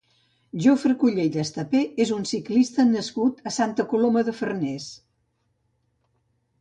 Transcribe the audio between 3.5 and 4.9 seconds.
a Santa Coloma de Farners.